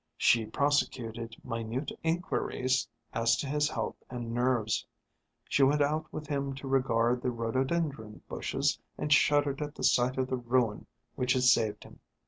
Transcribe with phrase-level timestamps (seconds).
[0.17, 4.83] She prosecuted minute inquiries as to his health and nerves.
[5.47, 10.17] She went out with him to regard the rhododendron bushes, and shuddered at the sight
[10.17, 11.99] of the ruin which had saved him.